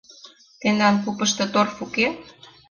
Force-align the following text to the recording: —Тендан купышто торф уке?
—Тендан 0.59 0.95
купышто 1.03 1.43
торф 1.53 1.77
уке? 1.85 2.07